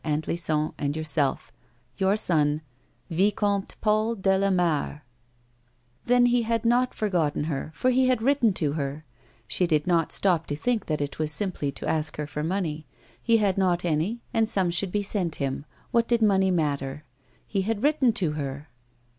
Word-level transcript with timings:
Aunt 0.03 0.27
Lison 0.27 0.73
and 0.79 0.95
yourself,— 0.97 1.53
Your 1.99 2.17
son, 2.17 2.63
"VicoMTE 3.11 3.75
Paul 3.81 4.15
de 4.15 4.31
Lamare." 4.35 5.01
Then 6.05 6.25
he 6.25 6.41
had 6.41 6.65
not 6.65 6.95
forgotten 6.95 7.43
her, 7.43 7.69
for 7.75 7.91
he 7.91 8.07
h.ad 8.09 8.23
written 8.23 8.51
to 8.53 8.73
licr! 8.73 9.03
She 9.47 9.67
did 9.67 9.85
not 9.85 10.11
stop 10.11 10.47
to 10.47 10.55
think 10.55 10.87
that 10.87 11.01
it 11.01 11.19
was 11.19 11.31
simply 11.31 11.71
to 11.73 11.87
ask 11.87 12.17
her 12.17 12.25
for 12.25 12.43
money; 12.43 12.87
he 13.21 13.37
had 13.37 13.59
not 13.59 13.85
any 13.85 14.23
and 14.33 14.49
some 14.49 14.71
should 14.71 14.91
be 14.91 15.03
sent 15.03 15.35
him; 15.35 15.65
what 15.91 16.07
did 16.07 16.23
money 16.23 16.49
matter 16.49 17.05
1 17.51 17.61
Hu 17.61 17.61
had 17.67 17.83
written 17.83 18.11
to 18.11 18.31
her 18.31 18.69